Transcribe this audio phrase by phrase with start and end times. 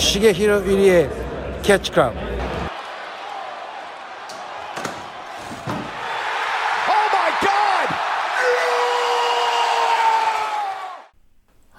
[0.00, 1.10] Shigehiro Irie
[1.62, 2.14] Catch Club.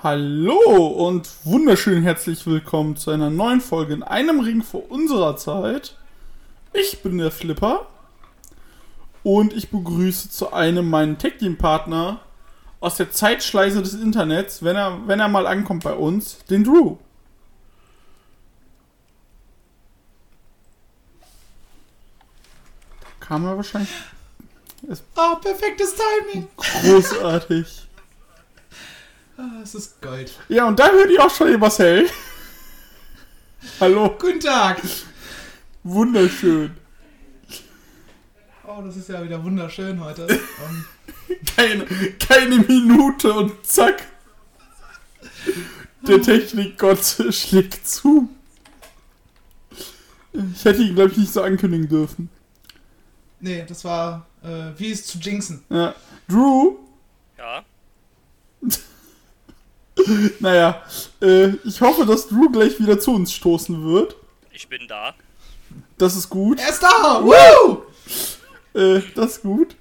[0.03, 5.97] Hallo und wunderschön herzlich willkommen zu einer neuen Folge in einem Ring vor unserer Zeit.
[6.73, 7.87] Ich bin der Flipper
[9.23, 12.19] und ich begrüße zu einem meinen Tech Team Partner
[12.81, 16.97] aus der Zeitschleife des Internets, wenn er, wenn er mal ankommt bei uns, den Drew.
[23.31, 23.89] Kam er wahrscheinlich.
[25.15, 26.49] Oh, perfektes Timing.
[26.57, 27.87] Großartig.
[29.37, 30.37] Ah, es ist Gold.
[30.49, 32.09] Ja, und da hört ihr auch schon den Marcel.
[33.79, 34.17] Hallo.
[34.19, 34.81] Guten Tag.
[35.83, 36.71] Wunderschön.
[38.67, 40.27] Oh, das ist ja wieder wunderschön heute.
[40.67, 40.85] Um,
[41.55, 41.85] Keine,
[42.19, 44.07] keine Minute und zack.
[46.05, 48.27] Der Technikgott schlägt zu.
[50.53, 52.29] Ich hätte ihn, glaube ich, nicht so ankündigen dürfen.
[53.41, 55.63] Nee, das war, äh, wie es zu jinxen.
[55.69, 55.93] Ja.
[56.27, 56.75] Drew,
[57.37, 57.63] Ja,
[60.39, 60.81] naja,
[61.21, 64.15] äh, ich hoffe, dass Drew gleich wieder zu uns stoßen wird.
[64.51, 65.13] ich bin da.
[65.97, 66.59] Das ist gut.
[66.59, 67.21] Er ist da!
[67.23, 67.83] Woo!
[68.73, 69.75] Äh, das ist gut.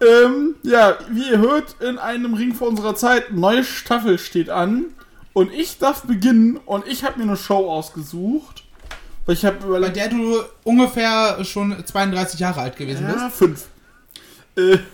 [0.00, 4.86] Ähm, ja, wie ihr hört, in einem Ring vor unserer Zeit, neue Staffel steht an.
[5.32, 8.64] Und ich darf beginnen und ich habe mir eine Show ausgesucht.
[9.30, 13.36] Ich habe Bei der du ungefähr schon 32 Jahre alt gewesen Ja, bist.
[13.36, 13.66] fünf.
[14.56, 14.78] Äh,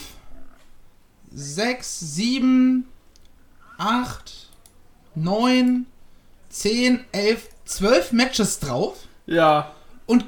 [1.31, 2.85] 6, 7,
[3.77, 4.49] 8,
[5.13, 5.85] 9,
[6.49, 8.97] 10, 11, 12 Matches drauf.
[9.27, 9.71] Ja,
[10.07, 10.25] Und,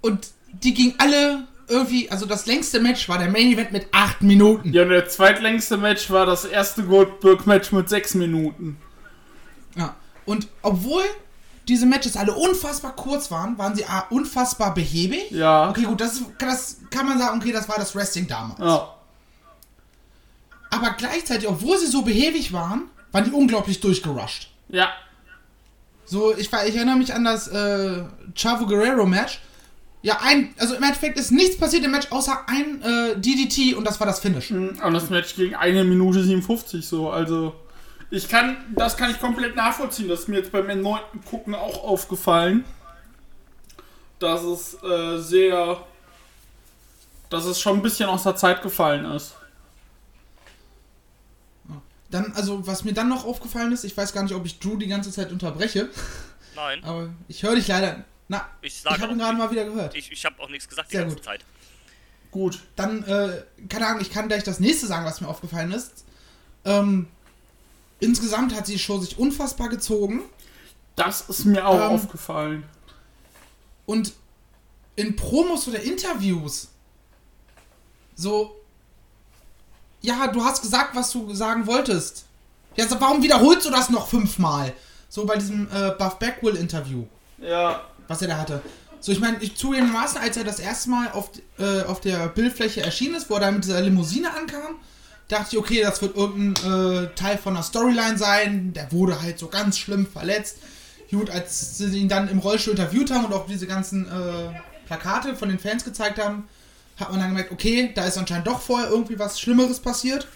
[0.00, 4.22] und die gingen alle irgendwie, also das längste Match war der Main Event mit 8
[4.22, 4.72] Minuten.
[4.72, 8.76] Ja, und der zweitlängste Match war das erste Goldberg-Match mit sechs Minuten.
[9.76, 9.94] Ja.
[10.24, 11.04] Und obwohl
[11.70, 15.30] diese Matches alle unfassbar kurz waren, waren sie A, unfassbar behäbig.
[15.30, 15.70] Ja.
[15.70, 18.58] Okay, gut, das, ist- das kann man sagen, okay, das war das Wrestling damals.
[18.60, 18.94] Ja.
[20.70, 24.48] Aber gleichzeitig, obwohl sie so behäbig waren, waren die unglaublich durchgerusht.
[24.68, 24.88] Ja.
[26.04, 28.02] So, ich, ich erinnere mich an das äh,
[28.34, 29.40] Chavo Guerrero Match.
[30.02, 33.84] Ja, ein, also im Endeffekt ist nichts passiert im Match, außer ein äh, DDT und
[33.86, 34.50] das war das Finish.
[34.50, 37.10] Und das Match ging eine Minute 57 so.
[37.10, 37.54] Also,
[38.10, 40.08] ich kann, das kann ich komplett nachvollziehen.
[40.08, 42.64] Das ist mir jetzt beim erneuten Gucken auch aufgefallen.
[44.18, 45.84] Dass es äh, sehr.
[47.30, 49.36] Dass es schon ein bisschen aus der Zeit gefallen ist.
[52.10, 54.76] Dann, also, was mir dann noch aufgefallen ist, ich weiß gar nicht, ob ich Drew
[54.76, 55.88] die ganze Zeit unterbreche,
[56.56, 58.04] Nein, aber ich höre dich leider.
[58.26, 59.94] Na, ich ich habe ihn gerade mal wieder gehört.
[59.94, 61.24] Ich, ich habe auch nichts gesagt die Sehr ganze gut.
[61.24, 61.44] Zeit.
[62.32, 62.60] Gut.
[62.74, 66.04] Dann, äh, keine Ahnung, ich kann gleich das nächste sagen, was mir aufgefallen ist.
[66.64, 67.08] Ähm,
[68.00, 70.22] insgesamt hat die Show sich unfassbar gezogen.
[70.96, 72.64] Das ist mir auch Ähm, aufgefallen.
[73.86, 74.12] Und
[74.96, 76.68] in Promos oder Interviews
[78.16, 78.54] so,
[80.02, 82.24] ja, du hast gesagt, was du sagen wolltest.
[82.76, 84.74] Ja, so, warum wiederholst du das noch fünfmal?
[85.08, 87.04] So bei diesem äh, Buff Backwell Interview,
[87.38, 87.82] Ja.
[88.08, 88.62] was er da hatte.
[89.00, 92.82] So, ich meine, ich zugegebenermaßen, als er das erste Mal auf, äh, auf der Bildfläche
[92.82, 94.76] erschienen ist, wo er da mit dieser Limousine ankam,
[95.30, 98.72] dachte ich, okay, das wird irgendein äh, Teil von einer Storyline sein.
[98.72, 100.58] Der wurde halt so ganz schlimm verletzt.
[101.10, 105.34] Gut, als sie ihn dann im Rollstuhl interviewt haben und auch diese ganzen äh, Plakate
[105.34, 106.48] von den Fans gezeigt haben,
[106.98, 110.28] hat man dann gemerkt, okay, da ist anscheinend doch vorher irgendwie was Schlimmeres passiert.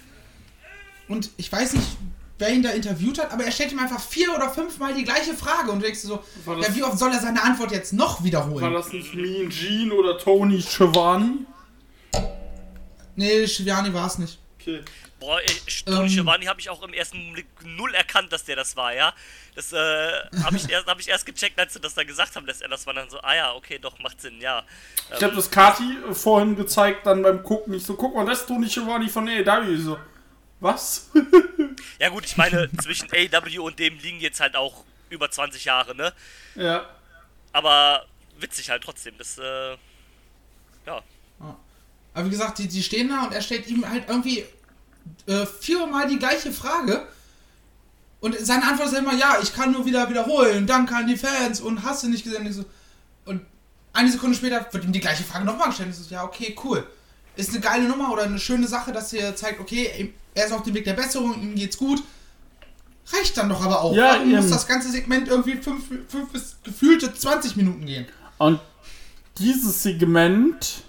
[1.09, 1.87] Und ich weiß nicht,
[2.39, 5.35] wer ihn da interviewt hat, aber er stellt ihm einfach vier oder fünfmal die gleiche
[5.35, 8.21] Frage und du denkst so, War ja, wie oft soll er seine Antwort jetzt noch
[8.21, 8.73] War wiederholen?
[8.73, 11.39] das nicht Mean Gene oder Tony Schiavone?
[13.17, 14.39] Nee, Schiviani war es nicht.
[14.67, 14.83] Okay.
[15.21, 16.29] Boah, ich, Tony Ähm.
[16.31, 19.13] Habe ich auch im ersten Blick null erkannt, dass der das war, ja.
[19.55, 19.77] Das äh,
[20.43, 22.69] habe ich, erst- hab ich erst gecheckt, als sie das dann gesagt haben, dass er
[22.69, 22.95] das war.
[22.95, 24.65] Dann so, ah ja, okay, doch, macht Sinn, ja.
[25.17, 27.75] Ich habe das Kati äh, vorhin gezeigt, dann beim Gucken.
[27.75, 29.75] Ich so, guck mal, das ist Tony Schiavone von AEW.
[29.75, 29.99] Ich so,
[30.61, 31.11] was?
[31.99, 35.95] Ja gut, ich meine, zwischen AW und dem liegen jetzt halt auch über 20 Jahre,
[35.95, 36.13] ne?
[36.55, 36.89] ja.
[37.53, 38.07] Aber
[38.39, 39.17] witzig halt trotzdem.
[39.19, 39.77] Das, äh,
[40.87, 41.03] ja.
[42.15, 44.45] Aber wie gesagt, die, die stehen da und er stellt ihm halt irgendwie
[45.27, 47.07] äh, viermal die gleiche Frage.
[48.21, 51.61] Und seine Antwort ist immer, ja, ich kann nur wieder wiederholen, danke an die Fans
[51.61, 52.47] und hast du nicht gesehen.
[52.47, 52.65] Und, so,
[53.27, 53.43] und
[53.93, 55.89] eine Sekunde später wird ihm die gleiche Frage nochmal gestellt.
[55.89, 56.87] Und so, ja, okay, cool.
[57.37, 60.63] Ist eine geile Nummer oder eine schöne Sache, dass ihr zeigt, okay, er ist auf
[60.63, 62.03] dem Weg der Besserung, ihm geht's gut.
[63.13, 63.95] Reicht dann doch aber auch.
[63.95, 64.51] Ja, Warum muss eben.
[64.53, 68.07] das ganze Segment irgendwie fünf, fünf bis gefühlte 20 Minuten gehen?
[68.39, 68.61] Und
[69.39, 70.85] dieses Segment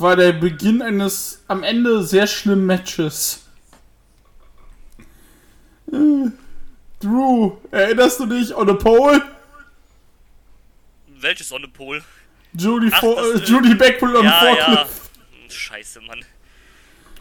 [0.00, 3.42] war der Beginn eines am Ende sehr schlimmen Matches.
[5.92, 6.30] Äh,
[7.00, 9.22] Drew, erinnerst du dich on a pole?
[11.20, 12.02] Welches on the Pole?
[12.54, 14.82] Judy, Ach, das, äh, äh, Judy Beckwell on Ja, ja.
[14.84, 16.24] Hm, Scheiße, Mann.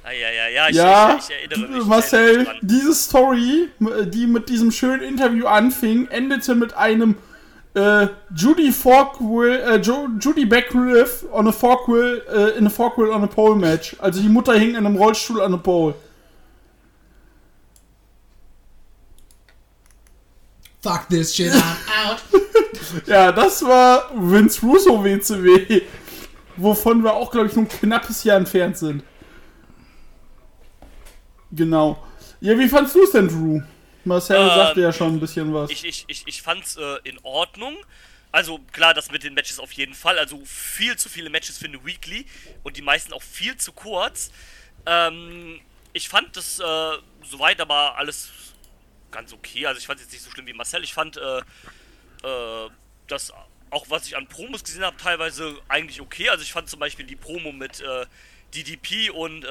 [0.03, 1.81] Ah, ja, ja, ja, ich, Ja, ich, ich erinnere mich.
[1.81, 2.59] ich Marcel, erinnere mich dran.
[2.61, 3.69] diese Story,
[4.05, 7.15] die mit diesem schönen Interview anfing, endete mit einem
[7.77, 13.23] äh, Judy Forkwell, äh, jo Judy Beckwith on a Forkwell, äh, in a Forkwell on
[13.23, 13.95] a Pole Match.
[13.99, 15.93] Also die Mutter hing in einem Rollstuhl an a Pole.
[20.81, 22.21] Fuck this shit, I'm out.
[23.05, 25.81] Ja, das war Vince Russo WCW,
[26.55, 29.03] wovon wir auch, glaube ich, nur ein knappes Jahr entfernt sind.
[31.51, 32.01] Genau.
[32.39, 33.59] Ja, wie fandst du es denn, Drew?
[34.07, 35.69] Marcel Ähm, sagte ja schon ein bisschen was.
[35.69, 37.77] Ich, ich, ich, ich fand's äh, in Ordnung.
[38.31, 40.19] Also klar, das mit den Matches auf jeden Fall.
[40.19, 42.25] Also viel zu viele Matches für eine Weekly
[42.63, 44.31] und die meisten auch viel zu kurz.
[44.85, 45.59] Ähm,
[45.93, 46.63] ich fand das äh,
[47.23, 48.29] soweit aber alles
[49.11, 49.65] ganz okay.
[49.65, 50.83] Also ich fand es jetzt nicht so schlimm wie Marcel.
[50.83, 52.69] Ich fand äh, äh,
[53.07, 53.33] das
[53.69, 56.29] auch, was ich an Promos gesehen habe, teilweise eigentlich okay.
[56.29, 58.05] Also ich fand zum Beispiel die Promo mit äh,
[58.53, 59.47] DDP und äh,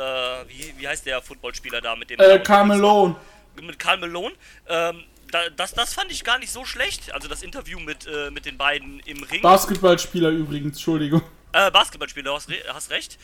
[0.49, 3.17] wie, wie heißt der Footballspieler da mit dem äh, Carmelo.
[3.63, 4.35] Mit Karl Malone.
[4.69, 7.13] Ähm, da, das, das fand ich gar nicht so schlecht.
[7.13, 9.43] Also das Interview mit, äh, mit den beiden im Ring.
[9.43, 11.23] Basketballspieler übrigens, Entschuldigung.
[11.53, 13.19] äh, Basketballspieler, du hast, re hast recht.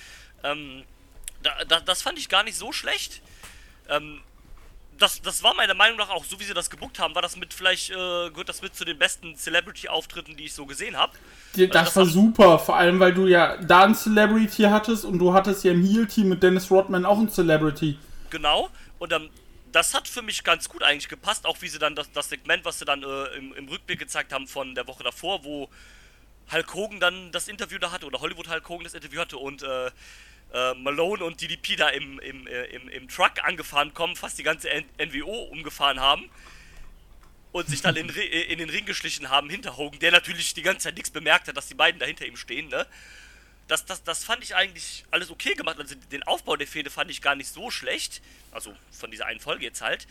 [0.44, 0.82] Ähm,
[1.42, 3.20] da, da, das fand ich gar nicht so schlecht.
[3.88, 4.20] Ähm,
[4.98, 7.36] das, das war meiner Meinung nach auch, so wie sie das gebuckt haben, war das
[7.36, 11.12] mit vielleicht, äh, gehört das mit zu den besten Celebrity-Auftritten, die ich so gesehen habe.
[11.56, 15.32] Das das war super, vor allem weil du ja da ein Celebrity hattest und du
[15.32, 17.98] hattest ja im Heel-Team mit Dennis Rodman auch ein Celebrity.
[18.30, 18.70] Genau.
[18.98, 19.28] Und ähm,
[19.72, 22.64] das hat für mich ganz gut eigentlich gepasst, auch wie sie dann das, das Segment,
[22.64, 25.68] was sie dann äh, im, im Rückblick gezeigt haben von der Woche davor, wo
[26.50, 29.62] Hulk Hogan dann das Interview da hatte oder Hollywood Hulk Hogan das Interview hatte und
[29.62, 29.86] äh,
[30.52, 34.42] äh, Malone und DDP da im, im, äh, im, im Truck angefahren kommen, fast die
[34.42, 36.28] ganze N NWO umgefahren haben
[37.52, 40.62] und sich dann in, äh, in den Ring geschlichen haben hinter Hogan, der natürlich die
[40.62, 42.86] ganze Zeit nichts bemerkt hat, dass die beiden da hinter ihm stehen, ne?
[43.68, 45.78] Das, das, das fand ich eigentlich alles okay gemacht.
[45.78, 48.20] Also den Aufbau der Fehde fand ich gar nicht so schlecht.
[48.50, 50.06] Also von dieser einen Folge jetzt halt.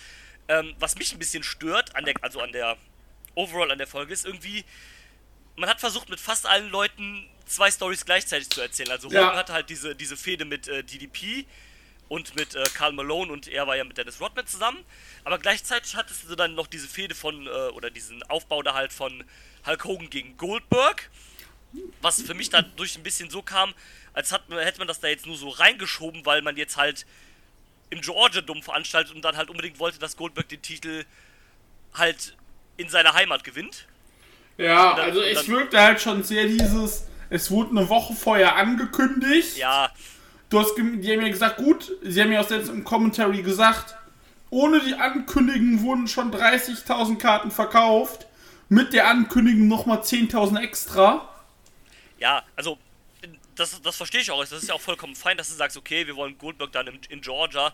[0.47, 2.77] Ähm, was mich ein bisschen stört, an der, also an der
[3.35, 4.65] Overall an der Folge, ist irgendwie,
[5.55, 8.91] man hat versucht mit fast allen Leuten zwei Stories gleichzeitig zu erzählen.
[8.91, 9.25] Also Ja.
[9.27, 11.45] Hogan hatte halt diese, diese Fehde mit äh, DDP
[12.07, 14.83] und mit äh, Karl Malone und er war ja mit Dennis Rodman zusammen.
[15.23, 18.91] Aber gleichzeitig hattest du dann noch diese Fehde von, äh, oder diesen Aufbau da halt
[18.91, 19.23] von
[19.65, 21.09] Hulk Hogan gegen Goldberg.
[22.01, 23.73] Was für mich dadurch ein bisschen so kam,
[24.13, 27.05] als hat, hätte man das da jetzt nur so reingeschoben, weil man jetzt halt
[27.89, 31.05] im Georgia Dome veranstaltet und dann halt unbedingt wollte, dass Goldberg den Titel
[31.93, 32.35] halt
[32.77, 33.87] in seiner Heimat gewinnt.
[34.57, 38.55] Ja, dann- also es dann- wirkte halt schon sehr dieses, es wurde eine Woche vorher
[38.55, 39.57] angekündigt.
[39.57, 39.91] Ja,
[40.49, 43.95] Du hast, die haben ja gesagt, gut, sie haben ja auch selbst im Commentary gesagt,
[44.49, 48.25] ohne die Ankündigung wurden schon 30.000 Karten verkauft.
[48.67, 51.30] mit der Ankündigung nochmal 10.000 extra.
[52.21, 52.77] Ja, also
[53.55, 54.39] das, das verstehe ich auch.
[54.41, 56.99] Das ist ja auch vollkommen fein, dass du sagst, okay, wir wollen Goldberg dann in,
[57.09, 57.73] in Georgia,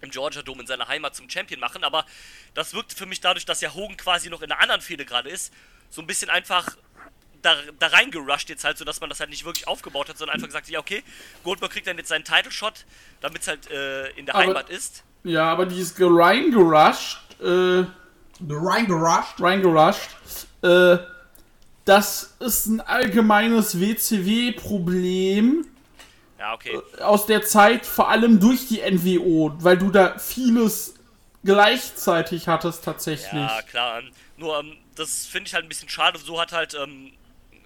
[0.00, 2.06] im Georgia Dome in seiner Heimat zum Champion machen, aber
[2.54, 5.28] das wirkte für mich dadurch, dass ja Hogan quasi noch in einer anderen Fehde gerade
[5.28, 5.52] ist,
[5.90, 6.76] so ein bisschen einfach
[7.42, 10.48] da, da reingerusht jetzt halt, sodass man das halt nicht wirklich aufgebaut hat, sondern einfach
[10.48, 11.02] gesagt, ja okay,
[11.42, 12.86] Goldberg kriegt dann jetzt seinen Title Shot,
[13.20, 15.04] damit es halt äh, in der Aber- Heimat ist.
[15.24, 17.84] Ja, aber dieses reingerusht, äh,
[18.40, 19.40] Reingerusht.
[19.40, 20.10] reingerusht,
[20.62, 20.96] äh,
[21.84, 25.66] das ist ein allgemeines WCW-Problem
[26.38, 26.78] Ja, okay.
[27.00, 30.94] aus der Zeit, vor allem durch die NWO, weil du da vieles
[31.44, 33.32] gleichzeitig hattest tatsächlich.
[33.32, 34.02] Ja, klar.
[34.36, 36.18] Nur, ähm, das finde ich halt ein bisschen schade.
[36.18, 37.12] So hat halt, ähm,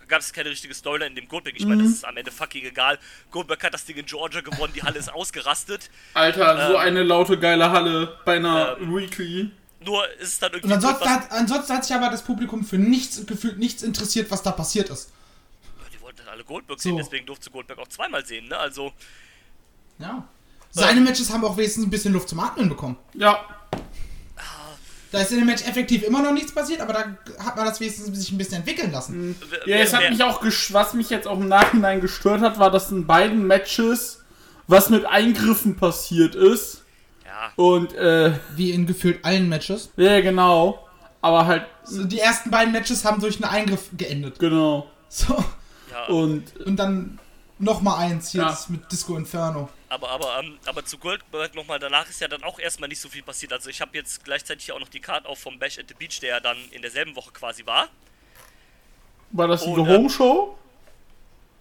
[0.08, 1.54] gab es keine richtige Storyline in dem Goldberg.
[1.58, 2.98] Ich meine, das ist am Ende fucking egal.
[3.30, 5.90] Goldberg hat das Ding in Georgia gewonnen, die Halle ist ausgerastet.
[6.14, 9.50] Alter, so Ähm, eine laute geile Halle bei einer ähm, Weekly.
[9.84, 10.66] Nur ist es dann irgendwie.
[10.66, 14.42] Und ansonsten hat, ansonsten hat sich aber das Publikum für nichts gefühlt nichts interessiert, was
[14.42, 15.10] da passiert ist.
[15.92, 16.88] die wollten dann alle Goldberg So.
[16.90, 18.56] sehen, deswegen durfte Goldberg auch zweimal sehen, ne?
[18.58, 18.92] Also,
[19.98, 20.24] Ja.
[20.70, 22.96] Seine Matches haben auch wenigstens ein bisschen Luft zum Atmen bekommen.
[23.14, 23.44] Ja,
[25.10, 27.80] Da ist in dem Match effektiv immer noch nichts passiert, aber da hat man das
[27.80, 29.34] wenigstens sich ein bisschen entwickeln lassen.
[29.40, 32.58] w- ja, es hat mich auch, gesch- was mich jetzt auch im Nachhinein gestört hat,
[32.58, 34.22] war, dass in beiden Matches
[34.66, 36.84] was mit Eingriffen passiert ist.
[37.38, 39.90] Ja, Und, äh, Wie in gefühlt allen Matches.
[39.96, 40.84] ja, genau.
[41.20, 44.38] Aber halt, So, die ersten beiden Matches haben durch einen Eingriff geendet.
[44.38, 44.88] genau.
[45.08, 45.42] So.
[45.90, 46.06] ja.
[46.06, 47.18] Und, Und dann
[47.58, 48.50] nochmal eins Ja.
[48.50, 49.68] jetzt mit Disco Inferno.
[49.88, 53.08] Aber, aber, ähm, aber zu Goldberg nochmal, danach ist ja dann auch erstmal nicht so
[53.08, 53.52] viel passiert.
[53.52, 55.94] Also ich habe jetzt gleichzeitig hier auch noch die Card auf vom Bash at the
[55.94, 57.88] Beach, der ja dann in derselben Woche quasi war.
[59.30, 60.58] war das die Und, Home Show?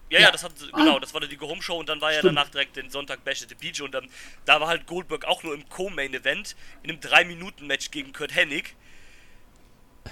[0.10, 0.32] Ja, ja, Ja.
[0.32, 2.38] das hat, genau, das war die Go Home Show und dann war ja Stimmt.
[2.38, 4.08] danach direkt den Sonntag Bash at the Beach und ähm,
[4.46, 8.76] da war halt Goldberg auch nur im Co-Main-Event in einem 3-Minuten-Match gegen Kurt Hennig.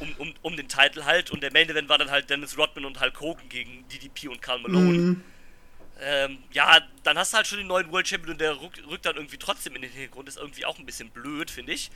[0.01, 2.99] Um, um, um den Titel halt und der Main-Event war dann halt Dennis Rodman und
[2.99, 5.21] Hulk Hogan gegen DDP und Karl Malone.
[6.01, 9.05] Ähm, ja, dann hast du halt schon den neuen World Champion und der rückt, rückt
[9.05, 10.27] dann irgendwie trotzdem in den Hintergrund.
[10.27, 11.89] Ist irgendwie auch ein bisschen blöd, finde ich.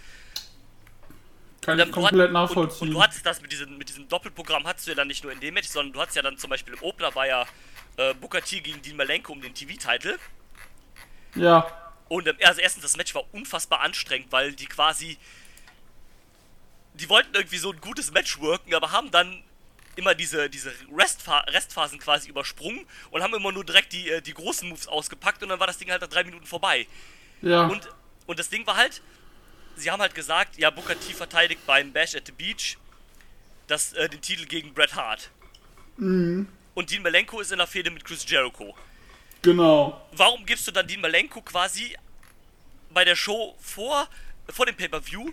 [1.61, 2.81] Kann Und ich dann- komplett und, nachvollziehen.
[2.81, 5.23] Und, und du hattest das mit diesem, mit diesem Doppelprogramm, hattest du ja dann nicht
[5.23, 7.45] nur in dem Match, sondern du hattest ja dann zum Beispiel im Opener war ja
[7.97, 10.17] äh, Booker T gegen Dean Malenko um den TV-Titel.
[11.35, 11.67] ja,
[12.07, 15.17] Und ähm, also erstens, das Match war unfassbar anstrengend, weil die quasi.
[16.95, 19.41] Die wollten irgendwie so ein gutes Match worken, aber haben dann
[19.95, 24.33] immer diese, diese Restpha Restphasen quasi übersprungen und haben immer nur direkt die, äh, die
[24.33, 26.87] großen Moves ausgepackt und dann war das Ding halt nach drei Minuten vorbei.
[27.41, 27.67] ja.
[27.67, 27.87] Und,
[28.27, 29.01] und das Ding war halt,
[29.79, 32.77] sie haben halt gesagt, ja, Booker T verteidigt beim Bash at the Beach
[33.67, 35.29] das, äh, den Titel gegen Bret Hart.
[36.75, 38.75] Und Dean Malenko ist in der Fehde mit Chris Jericho.
[39.41, 40.07] genau.
[40.11, 41.95] Warum gibst du dann Dean Malenko quasi
[42.91, 44.07] bei der Show vor,
[44.49, 45.31] vor dem Pay-Per-View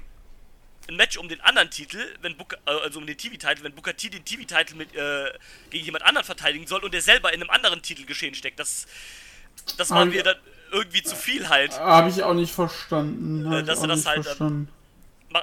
[0.89, 3.97] ein Match um den anderen Titel, wenn Booker, äh, also um den TV-Titel, wenn Booker
[3.97, 5.33] T den TV-Titel mit äh,
[5.71, 8.59] gegen jemand anderen verteidigen soll und der selber in einem anderen Titel geschehen steckt.
[8.59, 8.87] Das,
[9.77, 10.23] das war mir ja.
[10.23, 10.37] dann
[10.73, 11.79] irgendwie zu viel halt.
[11.79, 13.47] Habe ich auch nicht verstanden.
[13.47, 14.69] Hab Äh, ich dass auch er das nicht halt, verstanden.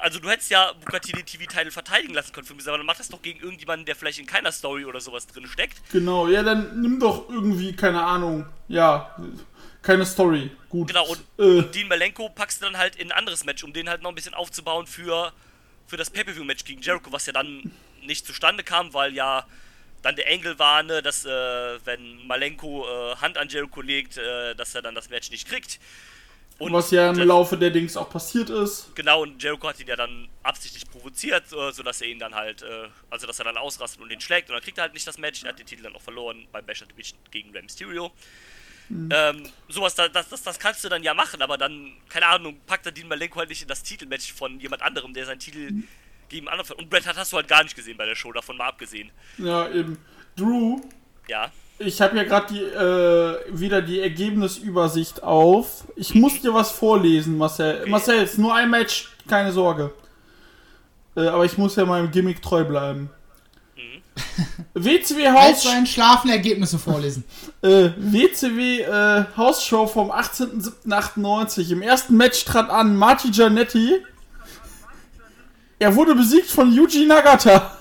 [0.01, 2.97] Also du hättest ja T den TV-Titel verteidigen lassen können für mich, aber dann mach
[2.97, 5.81] das doch gegen irgendjemanden, der vielleicht in keiner Story oder sowas drin steckt.
[5.91, 9.15] Genau, ja, dann nimm doch irgendwie, keine Ahnung, ja,
[9.83, 10.49] keine Story.
[10.69, 10.87] Gut.
[10.87, 11.59] Genau, und, Äh.
[11.59, 14.09] und Dean Malenko packst du dann halt in ein anderes Match, um den halt noch
[14.09, 15.31] ein bisschen aufzubauen für,
[15.85, 19.45] für das Pay-Per-View-Match gegen Jericho, was ja dann nicht zustande kam, weil ja
[20.03, 21.29] dann der Engel war, ne, dass äh,
[21.85, 25.79] wenn Malenko äh, Hand an Jericho legt, äh, dass er dann das Match nicht kriegt.
[26.59, 28.95] Und Was ja im das- Laufe der Dings auch passiert ist.
[28.95, 32.61] Genau, und Jericho hat ihn ja dann absichtlich provoziert, äh, sodass er ihn dann halt,
[32.61, 35.07] äh, also dass er dann ausrastet und ihn schlägt und dann kriegt er halt nicht
[35.07, 35.43] das Match.
[35.43, 38.11] Er hat den Titel dann auch verloren bei Bash at the Beach gegen Rey Mysterio.
[38.89, 42.59] Ähm, sowas, da- das, das, das kannst du dann ja machen, aber dann, keine Ahnung,
[42.67, 45.71] packt er Dean Malenko halt nicht in das Titelmatch von jemand anderem, der seinen Titel
[46.33, 48.31] gegen einen anderen Und Bret Hart hast du halt gar nicht gesehen bei der Show,
[48.31, 49.11] davon mal abgesehen.
[49.37, 49.97] Ja, eben.
[50.35, 50.81] Drew,
[51.27, 55.85] Ja, ich habe ja gerade die, äh, wieder die Ergebnisübersicht auf.
[55.95, 57.81] Ich muss dir was vorlesen, Marcel.
[57.81, 57.89] Okay.
[57.89, 59.91] Marcel, es ist nur ein Match, keine Sorge.
[61.15, 63.09] Äh, aber ich muss ja meinem Gimmick treu bleiben.
[64.75, 67.23] WCW Als Haus, sein Schlafen Ergebnisse vorlesen.
[67.61, 71.71] äh, WCW äh, Hausshow vom 18.07.98.
[71.71, 74.03] Im ersten Match trat an Marty Giannetti.
[75.83, 77.77] Er wurde besiegt von Yuji Nagata.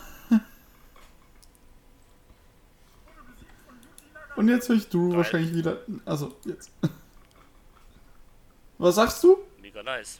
[4.35, 5.76] Und jetzt höre ich Drew wahrscheinlich wieder.
[6.04, 6.73] Also, jetzt.
[8.78, 9.38] Was sagst du?
[9.61, 10.18] mega nice.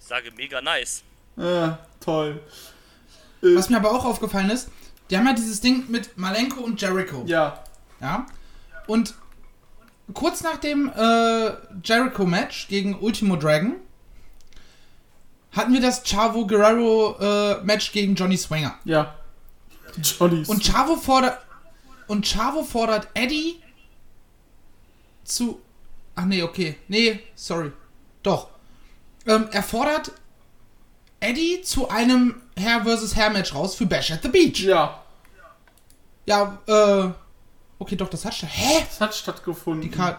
[0.00, 1.02] Ich sage mega nice.
[1.36, 2.40] Ja, toll.
[3.42, 4.70] Was mir aber auch aufgefallen ist,
[5.10, 7.24] die haben ja dieses Ding mit Malenko und Jericho.
[7.26, 7.62] Ja.
[8.00, 8.24] Ja.
[8.86, 9.14] Und
[10.14, 11.50] kurz nach dem äh,
[11.84, 13.76] Jericho-Match gegen Ultimo Dragon
[15.52, 18.74] hatten wir das Chavo Guerrero äh, Match gegen Johnny Swanger.
[18.84, 19.14] Ja.
[20.02, 20.48] Johnny's.
[20.48, 21.38] Und Chavo fordert
[22.06, 23.60] und Chavo fordert Eddie
[25.24, 25.60] zu
[26.14, 26.76] Ach nee, okay.
[26.88, 27.70] Nee, sorry.
[28.24, 28.48] Doch.
[29.24, 30.10] Ähm, er fordert
[31.20, 33.14] Eddie zu einem Hair vs.
[33.14, 34.60] Hair Match raus für Bash at the Beach.
[34.60, 35.00] ja,
[36.26, 37.10] Ja, äh
[37.80, 38.50] Okay, doch, das hat statt.
[38.52, 38.84] Hä?
[38.90, 39.82] es hat stattgefunden.
[39.82, 40.18] Die Karte.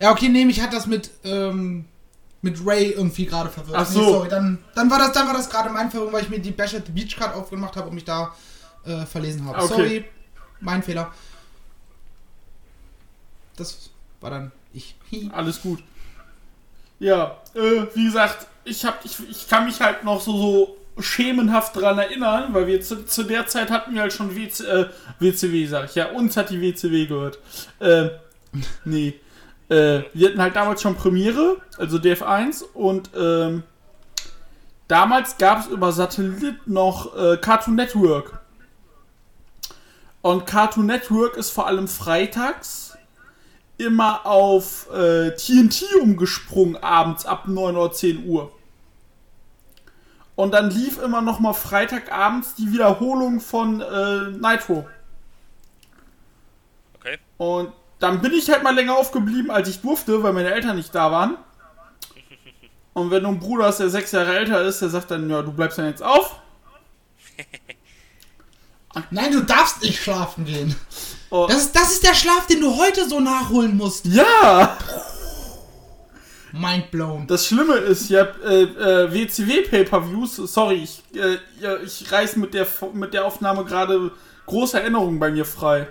[0.00, 1.84] Ja, okay, nee, mich hat das mit ähm
[2.42, 3.76] mit Ray irgendwie gerade verwirrt.
[3.78, 4.00] Ach so.
[4.00, 6.38] Nee, sorry, dann, dann war das, dann war das gerade mein Verwirrung, weil ich mir
[6.38, 8.34] die Bash at the Beach Card aufgemacht habe und mich da
[8.84, 9.58] äh, verlesen habe.
[9.58, 9.68] Okay.
[9.68, 10.04] Sorry,
[10.60, 11.12] mein Fehler.
[13.56, 14.94] Das war dann ich.
[15.32, 15.82] Alles gut.
[16.98, 21.76] Ja, äh, wie gesagt, ich, hab, ich, ich kann mich halt noch so, so schemenhaft
[21.76, 24.86] dran erinnern, weil wir zu, zu der Zeit hatten wir halt schon WC, äh,
[25.18, 25.94] WCW, sag ich.
[25.94, 27.38] Ja, uns hat die WCW gehört.
[27.78, 28.10] Äh,
[28.84, 29.14] nee.
[29.70, 33.62] Äh, wir hatten halt damals schon Premiere, also DF1 und ähm,
[34.88, 38.40] damals gab es über Satellit noch äh, Cartoon Network.
[40.22, 42.98] Und Cartoon Network ist vor allem freitags
[43.78, 48.52] immer auf äh, TNT umgesprungen abends ab 9 oder 10 Uhr.
[50.34, 54.86] Und dann lief immer noch mal Freitagabends die Wiederholung von äh, Nitro.
[56.98, 57.18] Okay.
[57.38, 60.94] Und dann bin ich halt mal länger aufgeblieben, als ich durfte, weil meine Eltern nicht
[60.94, 61.36] da waren.
[62.92, 65.42] Und wenn du einen Bruder hast, der sechs Jahre älter ist, der sagt dann, ja,
[65.42, 66.36] du bleibst dann jetzt auf.
[69.10, 70.74] Nein, du darfst nicht schlafen gehen.
[71.30, 71.46] Oh.
[71.48, 74.06] Das ist, das ist der Schlaf, den du heute so nachholen musst.
[74.06, 74.76] Ja!
[76.52, 77.28] Mind blown.
[77.28, 82.34] Das Schlimme ist, ihr habt äh, äh, WCW Pay-Per-Views, sorry, ich, äh, ja, ich reiß
[82.36, 84.10] mit der, mit der Aufnahme gerade
[84.46, 85.86] große Erinnerungen bei mir frei.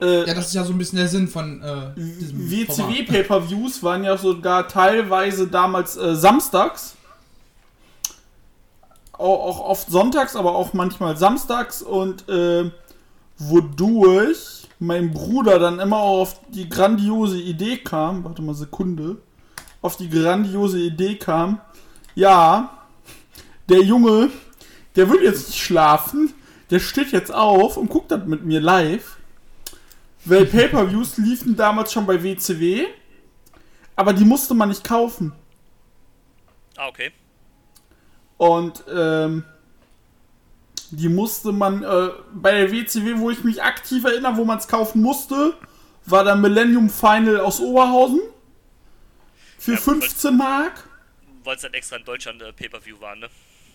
[0.00, 3.06] Äh, Ja, das ist ja so ein bisschen der Sinn von äh, diesem WCW Format.
[3.06, 6.94] Pay-Per-Views waren ja sogar teilweise damals äh, samstags.
[9.12, 12.70] Auch, auch oft sonntags, aber auch manchmal samstags und äh,
[13.38, 19.16] wodurch mein Bruder dann immer auf die grandiose Idee kam, warte mal Sekunde,
[19.80, 21.60] auf die grandiose Idee kam,
[22.14, 22.70] ja,
[23.70, 24.28] der Junge,
[24.96, 26.34] der will jetzt nicht schlafen,
[26.70, 29.15] der steht jetzt auf und guckt das mit mir live.
[30.26, 32.86] Weil Pay-Per-Views liefen damals schon bei WCW,
[33.94, 35.32] aber die musste man nicht kaufen.
[36.76, 37.12] Ah, okay.
[38.36, 39.44] Und ähm,
[40.90, 44.68] die musste man äh, bei der WCW, wo ich mich aktiv erinnere, wo man es
[44.68, 45.54] kaufen musste,
[46.04, 48.20] war der Millennium Final aus Oberhausen
[49.58, 50.88] für Ja, 15 Mark.
[51.44, 53.28] Weil es dann extra in Deutschland äh, Pay-Per-View war, ne?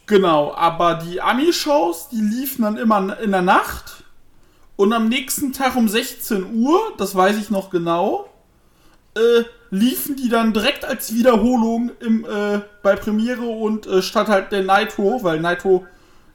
[0.06, 4.04] Genau, aber die Ami-Shows, die liefen dann immer in der Nacht.
[4.82, 8.28] Und am nächsten Tag um 16 Uhr, das weiß ich noch genau,
[9.14, 14.52] äh, liefen die dann direkt als Wiederholung im, äh, bei Premiere und äh, statt halt
[14.52, 15.86] der Nitro, weil Nitro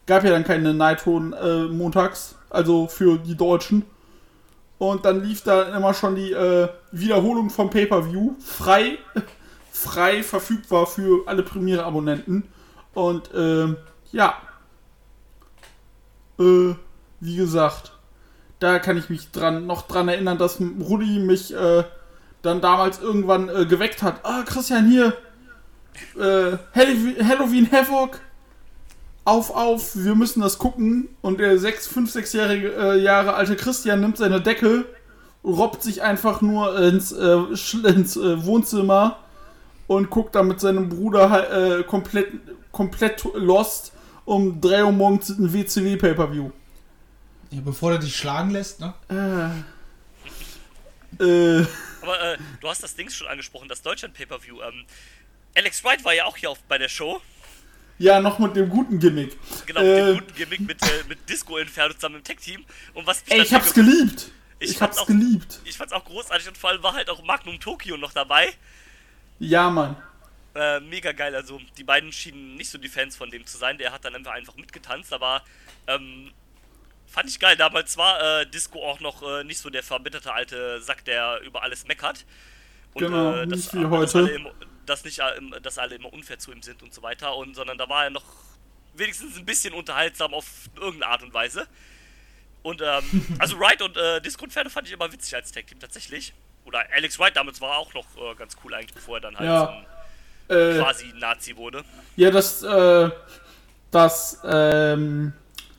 [0.07, 3.85] gab ja dann keine Nitro äh, montags, also für die Deutschen.
[4.79, 8.99] Und dann lief da immer schon die äh, Wiederholung vom Pay-Per-View frei,
[9.73, 12.45] frei verfügbar für alle Premiere-Abonnenten.
[12.95, 13.77] Und ähm,
[14.13, 14.35] ja,
[16.39, 16.75] äh,
[17.19, 17.96] wie gesagt,
[18.59, 21.85] da kann ich mich dran noch dran erinnern, dass Rudi mich äh,
[22.43, 24.21] dann damals irgendwann äh, geweckt hat.
[24.23, 25.15] Ah, Christian, hier,
[26.17, 28.21] äh, Halloween, Havoc.
[29.25, 31.09] Auf, auf, wir müssen das gucken.
[31.21, 34.85] Und der 6, 5, 6-jährige äh, Jahre alte Christian nimmt seine Decke,
[35.43, 37.39] robbt sich einfach nur ins, äh,
[37.89, 39.19] ins äh, Wohnzimmer
[39.89, 42.27] und guckt dann mit seinem Bruder komplett,
[42.73, 43.93] komplett lost
[44.25, 46.51] um 3 Uhr morgens ein WCW Pay-Per-View.
[47.51, 48.95] Ja, bevor der dich schlagen lässt, ne?
[51.19, 51.67] Äh, äh,
[52.03, 54.61] Aber äh, du hast das Ding schon angesprochen, das Deutschland Pay-Per-View.
[54.63, 54.85] Ähm,
[55.57, 57.21] Alex Wright war ja auch hier auf, bei der Show.
[57.99, 59.37] ja, noch mit dem guten Gimmick.
[59.67, 62.65] Genau, Äh, mit dem guten Gimmick mit, äh, mit Disco Inferno zusammen im Tech-Team.
[62.95, 64.31] Und was Ey, ich hab's ge- geliebt.
[64.59, 65.61] Ich Ich, hab's auch- geliebt.
[65.65, 68.53] Ich fand's auch großartig und vor allem war halt auch Magnum Tokyo noch dabei.
[69.39, 69.97] Ja, Mann.
[70.55, 73.77] Äh, mega geil, also die beiden schienen nicht so die Fans von dem zu sein.
[73.77, 75.43] Der hat dann einfach einfach mitgetanzt, aber
[75.87, 76.33] ähm,
[77.07, 77.57] fand ich geil.
[77.57, 81.63] Damals war äh, Disco auch noch äh, nicht so der verbitterte alte Sack, der über
[81.63, 82.25] alles meckert.
[82.95, 84.19] Und Genau, äh, nicht dass, wie dass, heute.
[84.19, 84.53] alle immer,
[84.87, 85.21] dass, nicht,
[85.63, 87.37] dass alle immer unfair zu ihm sind und so weiter.
[87.37, 88.25] Und sondern da war er noch
[88.95, 91.67] wenigstens ein bisschen unterhaltsam auf irgendeine Art und Weise.
[92.63, 96.33] Und ähm, also Wright und äh, Disco Inferno fand ich immer witzig als Tag-Team tatsächlich.
[96.65, 99.47] Oder Alex Wright damals war auch noch äh, ganz cool eigentlich, bevor er dann halt
[99.49, 99.85] Ja.
[100.49, 101.85] so ein Äh, quasi Nazi wurde.
[102.17, 103.11] ja, das, äh,
[103.91, 105.33] das, ähm,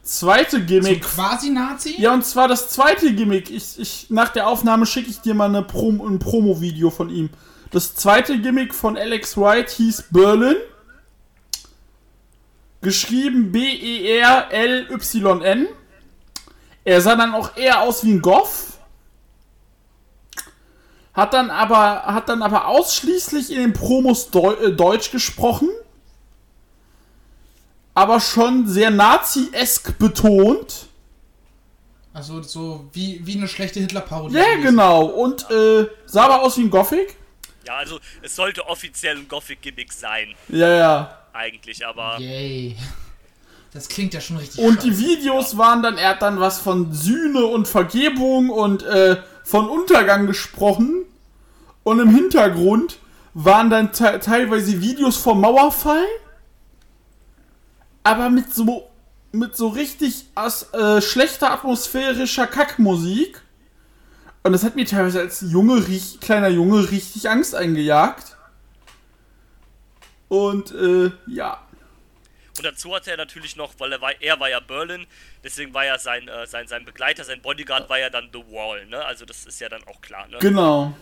[0.07, 1.03] zweite So Gimmick.
[1.03, 1.95] quasi Nazi?
[1.97, 3.51] Ja, und zwar das zweite Gimmick.
[3.51, 7.29] Ich, ich, nach der Aufnahme schicke ich dir mal eine Prom ein Promo-Video von ihm.
[7.71, 10.55] Das zweite Gimmick von Alex Wright hieß Berlin.
[12.81, 14.87] Geschrieben B-E-R-L-Y-N.
[16.85, 18.77] Er sah dann auch eher aus wie ein Goff.
[21.13, 25.69] Hat dann aber, hat dann aber ausschließlich in den Promos Deu äh, Deutsch gesprochen.
[27.97, 30.85] Aber schon sehr Nazi-esk betont.
[32.13, 34.35] Also so wie, wie eine schlechte Hitler-Parodie.
[34.35, 34.63] Ja, gewesen.
[34.63, 35.05] genau.
[35.05, 37.15] Und äh, sah aber aus wie ein Gothic.
[37.65, 41.17] Ja, also es sollte offiziell ein Gothic-Gimmick sein, Ja, ja.
[41.33, 42.77] eigentlich, aber Yay.
[43.73, 45.01] Das klingt ja schon richtig Und die scheiße.
[45.01, 50.27] Videos waren dann, er hat dann was von Sühne und Vergebung und äh, von Untergang
[50.27, 51.03] gesprochen.
[51.83, 52.99] Und im Hintergrund
[53.33, 56.05] waren dann te teilweise Videos vom Mauerfall.
[58.07, 58.89] Aber mit so,
[59.33, 63.41] mit so richtig as äh, schlechter atmosphärischer Kackmusik.
[64.43, 65.83] Und das hat mir teilweise als Junge,
[66.21, 68.37] kleiner Junge richtig Angst eingejagt.
[70.29, 71.61] Und äh, ja.
[72.57, 75.05] Und dazu hatte er natürlich noch, weil er war, er war ja Berlin,
[75.43, 78.85] deswegen war ja sein, äh, sein, sein Begleiter, sein Bodyguard war ja dann The Wall,
[78.85, 79.03] ne?
[79.03, 80.37] Also das ist ja dann auch klar, ne?
[80.39, 80.95] Genau.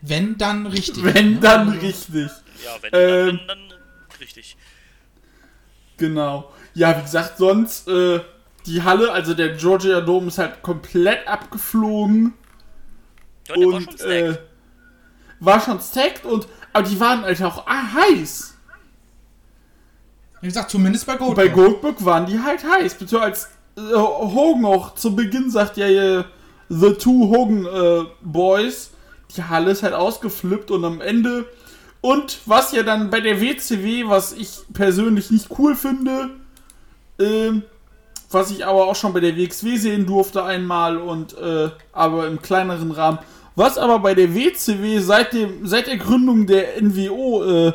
[0.00, 1.04] Wenn dann richtig.
[1.04, 1.40] Wenn ne?
[1.40, 2.30] dann richtig.
[2.64, 3.26] Ja, wenn Ähm.
[3.26, 3.78] dann, dann, dann
[4.18, 4.56] richtig.
[6.02, 6.50] Genau.
[6.74, 8.18] Ja, wie gesagt, sonst äh,
[8.66, 12.34] die Halle, also der Georgia Dome ist halt komplett abgeflogen
[13.46, 14.36] Ja, der war und schon äh,
[15.38, 18.54] war schon stacked und aber die waren halt auch ah, heiß.
[20.40, 21.36] Wie gesagt, zumindest bei Gold.
[21.36, 22.96] Bei Goldberg waren die halt heiß.
[22.96, 26.24] Bitte als äh, Hogan auch zu Beginn sagt ja hier
[26.68, 28.90] The Two Hogan äh, Boys,
[29.36, 31.46] die Halle ist halt ausgeflippt und am Ende
[32.02, 36.30] und was ja dann bei der WCW, was ich persönlich nicht cool finde,
[37.18, 37.62] ähm,
[38.30, 42.42] was ich aber auch schon bei der WXW sehen durfte einmal und äh, aber im
[42.42, 43.18] kleineren Rahmen,
[43.54, 47.72] was aber bei der WCW seit dem seit der Gründung der NWO äh,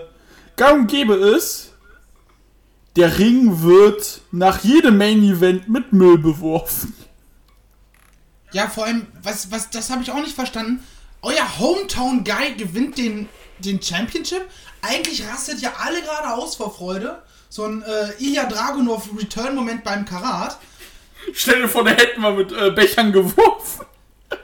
[0.56, 1.74] gang und gäbe ist,
[2.98, 6.94] der Ring wird nach jedem Main Event mit Müll beworfen.
[8.52, 10.84] Ja, vor allem, was, was, das habe ich auch nicht verstanden.
[11.22, 14.46] Euer Hometown-Guy gewinnt den, den Championship.
[14.82, 17.22] Eigentlich rastet ja alle gerade aus vor Freude.
[17.50, 20.58] So ein äh, Ilya Dragunov Return-Moment beim Karat.
[21.34, 23.86] Stell dir vor, der hätten wir mit äh, Bechern geworfen.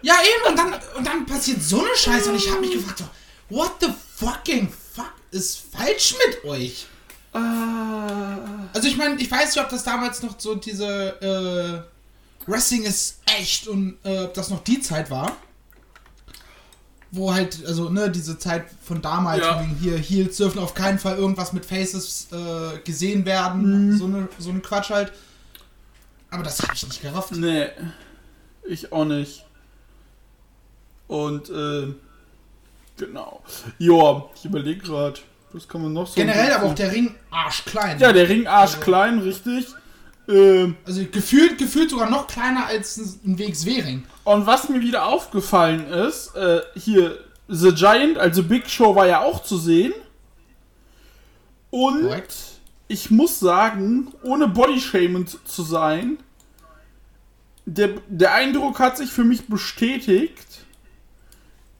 [0.01, 2.29] Ja, eben, und dann, und dann passiert so eine Scheiße.
[2.29, 3.05] Und ich habe mich gefragt, so,
[3.49, 6.87] what the fucking fuck ist falsch mit euch?
[7.33, 11.87] Also ich meine, ich weiß nicht, ob das damals noch so diese
[12.47, 15.35] äh, Wrestling ist echt und äh, ob das noch die Zeit war.
[17.15, 19.63] Wo halt, also, ne, diese Zeit von damals, Ja.
[19.79, 23.95] hier, Heels dürfen auf keinen Fall irgendwas mit Faces äh, gesehen werden.
[23.99, 25.11] So, ne, so ein Quatsch halt.
[26.31, 27.31] Aber das habe ich nicht gerafft.
[27.33, 27.67] Nee,
[28.63, 29.45] ich auch nicht.
[31.07, 31.93] Und, äh,
[32.97, 33.43] genau.
[33.77, 35.19] Joa, ich überlege gerade,
[35.51, 36.15] was kann man noch so...
[36.15, 37.99] Generell aber auch der Ring arschklein.
[37.99, 39.67] Ja, der Ring arschklein, richtig.
[40.27, 44.03] Ähm, Also gefühlt, gefühlt sogar noch kleiner als ein WXW-Ring.
[44.23, 49.21] und was mir wieder aufgefallen ist, äh, hier, The Giant, also Big Show war ja
[49.21, 49.93] auch zu sehen.
[51.69, 52.35] Und Korrekt.
[52.87, 56.19] ich muss sagen, ohne Bodyshaming zu sein,
[57.65, 60.47] der, der Eindruck hat sich für mich bestätigt.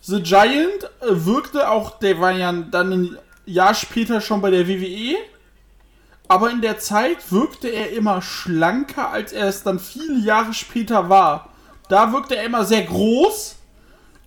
[0.02, 4.68] The Giant äh, wirkte auch, der war ja dann ein Jahr später schon bei der
[4.68, 5.16] WWE,
[6.34, 11.08] aber in der Zeit wirkte er immer schlanker, als er es dann viele Jahre später
[11.08, 11.50] war.
[11.90, 13.56] Da wirkte er immer sehr groß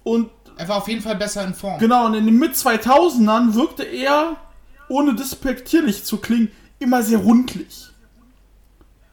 [0.04, 1.80] und Er war auf jeden Fall besser in Form.
[1.80, 4.36] Genau, und in den Mit-2000ern wirkte er,
[4.88, 7.88] ohne despektierlich zu klingen, immer sehr rundlich.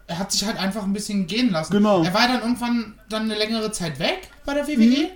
[0.05, 1.71] Er hat sich halt einfach ein bisschen gehen lassen.
[1.73, 2.03] Genau.
[2.03, 5.09] Er war dann irgendwann dann eine längere Zeit weg bei der WWE.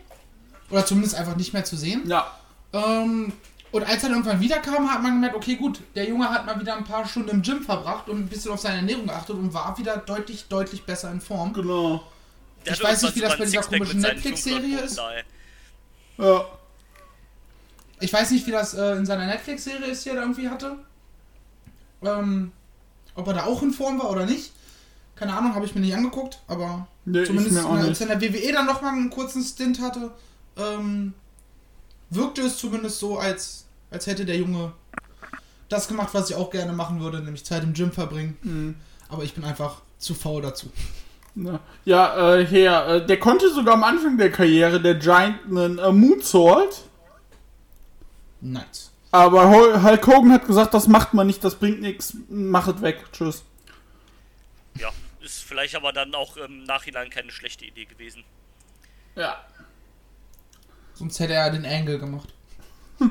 [0.71, 2.01] Oder zumindest einfach nicht mehr zu sehen.
[2.07, 2.25] Ja.
[2.73, 3.33] Ähm,
[3.71, 6.59] und als er dann irgendwann wiederkam, hat man gemerkt, okay, gut, der Junge hat mal
[6.59, 9.53] wieder ein paar Stunden im Gym verbracht und ein bisschen auf seine Ernährung geachtet und
[9.53, 11.53] war wieder deutlich, deutlich besser in Form.
[11.53, 12.03] Genau.
[12.65, 15.01] Der ich weiß nicht, wie das bei dieser komischen Netflix-Serie 500 ist.
[16.17, 16.45] Ja.
[17.99, 20.77] Ich weiß nicht, wie das äh, in seiner Netflix-Serie ist, die er da irgendwie hatte.
[22.03, 22.51] Ähm,
[23.15, 24.51] ob er da auch in Form war oder nicht.
[25.15, 28.19] Keine Ahnung, habe ich mir nicht angeguckt, aber Nee, ich zumindest auch als er in
[28.19, 30.11] der WWE dann nochmal einen kurzen Stint hatte,
[30.57, 31.13] ähm,
[32.09, 34.73] wirkte es zumindest so, als, als hätte der Junge
[35.69, 38.37] das gemacht, was ich auch gerne machen würde, nämlich Zeit im Gym verbringen.
[38.41, 38.75] Mhm.
[39.09, 40.71] Aber ich bin einfach zu faul dazu.
[41.35, 45.77] Ja, ja äh, her, äh, der konnte sogar am Anfang der Karriere, der Giant, einen
[45.77, 46.83] äh, Moonsault.
[48.41, 48.91] Nice.
[49.11, 53.03] Aber Hul- Hulk Hogan hat gesagt, das macht man nicht, das bringt nichts, machet weg,
[53.11, 53.43] tschüss.
[54.79, 54.89] Ja,
[55.21, 58.23] ist vielleicht aber dann auch im Nachhinein keine schlechte Idee gewesen.
[59.15, 59.43] Ja.
[60.97, 62.29] Sonst hätte er den Angle gemacht.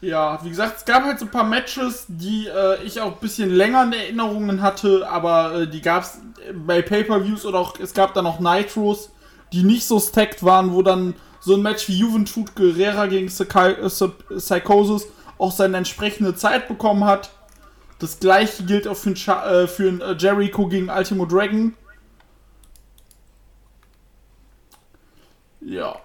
[0.00, 3.20] Ja, wie gesagt, es gab halt so ein paar Matches, die äh, ich auch ein
[3.20, 6.18] bisschen länger in Erinnerungen hatte, aber äh, die gab es
[6.64, 9.10] bei Pay-Per-Views oder auch, es gab dann auch Nitros,
[9.52, 13.30] die nicht so stacked waren, wo dann so ein Match wie Juventud Guerrera gegen äh,
[13.30, 15.06] Psy- Psychosis
[15.38, 17.30] auch seine entsprechende Zeit bekommen hat.
[17.98, 21.74] Das gleiche gilt auch für einen, äh, äh, Jericho gegen Ultimo Dragon.
[25.60, 26.00] Ja.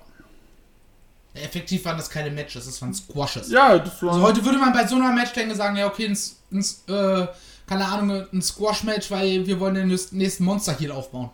[1.33, 3.49] Effektiv waren das keine Matches, das waren Squashes.
[3.51, 4.13] Ja, das war.
[4.13, 6.83] Also heute würde man bei so einer Match-Denke sagen, ja okay, ein, S- ein, S-
[6.87, 7.27] äh,
[7.67, 11.29] keine Ahnung, ein Squash-Match, weil wir wollen den nächsten- Monster hier aufbauen.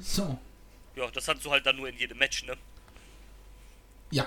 [0.00, 0.36] So,
[0.96, 2.54] Ja, das hast du halt dann nur in jedem Match, ne?
[4.10, 4.26] ja.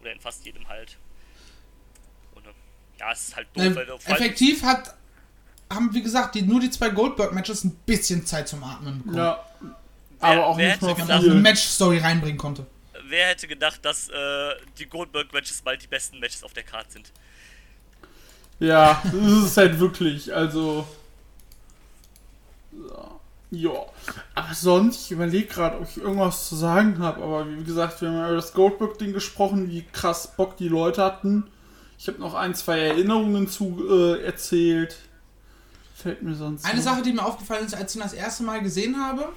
[0.00, 0.96] Oder in fast jedem halt.
[2.34, 2.50] Und, äh,
[3.00, 4.94] ja, es ist halt doof, Ähm, weil allem- effektiv hat,
[5.72, 9.16] haben wie gesagt, die, nur die zwei Goldberg-Matches ein bisschen Zeit zum Atmen bekommen.
[9.16, 9.44] ja.
[10.20, 11.34] Wer- Aber auch wer nicht Und gedacht- viel.
[11.34, 12.66] Match-Story reinbringen konnte.
[13.08, 17.12] Wer hätte gedacht, dass äh, die Goldberg-Matches bald die besten Matches auf der Karte sind?
[18.58, 20.34] Ja, das ist es halt wirklich.
[20.34, 20.86] Also.
[22.72, 23.20] So.
[23.50, 23.70] Ja.
[24.34, 27.22] Aber sonst, ich überlege gerade, ob ich irgendwas zu sagen habe.
[27.22, 31.02] Aber wie gesagt, wir haben ja über das Goldberg-Ding gesprochen, wie krass Bock die Leute
[31.02, 31.46] hatten.
[31.98, 34.96] Ich habe noch ein, zwei Erinnerungen zu äh, erzählt.
[35.96, 36.64] Fällt mir sonst.
[36.66, 39.28] Eine noch- Sache, die mir aufgefallen ist, als ich ihn das erste Mal gesehen habe.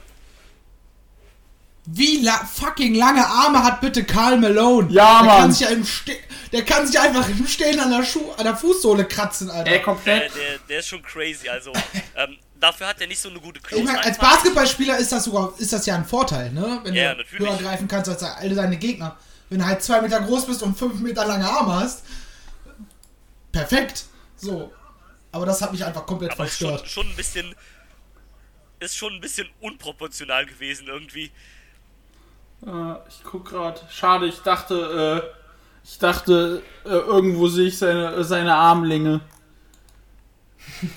[1.86, 4.92] Wie la fucking lange Arme hat bitte Karl Malone?
[4.92, 5.38] Ja, der Mann.
[5.42, 6.16] Kann sich ja im Ste
[6.52, 9.68] der kann sich einfach im Stehen an der, Schuh an der Fußsohle kratzen, Alter.
[9.68, 10.36] Ey, Der, komplett.
[10.36, 11.72] der, der ist schon crazy, also
[12.18, 15.24] ähm, dafür hat er nicht so eine gute ich Close meine, als Basketballspieler ist das
[15.24, 16.82] sogar ist das ja ein Vorteil, ne?
[16.84, 17.40] Wenn Ja, du natürlich.
[17.50, 19.18] höher greifen kannst als alle deine Gegner.
[19.50, 22.04] Wenn du halt zwei Meter groß bist und fünf Meter lange Arme hast,
[23.52, 24.06] perfekt.
[24.38, 24.72] So.
[25.32, 26.90] Aber das hat mich einfach komplett Aber ist schon, verstört.
[26.92, 27.56] schon ein bisschen.
[28.80, 31.32] Ist schon ein bisschen unproportional gewesen irgendwie.
[32.66, 33.80] Äh, ich guck gerade.
[33.90, 35.42] Schade, ich dachte, äh,
[35.84, 39.22] ich dachte, äh, irgendwo sehe ich seine, seine Armlänge.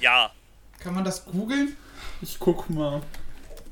[0.00, 0.30] Ja,
[0.78, 1.76] Kann man das googeln?
[2.22, 3.02] Ich guck mal.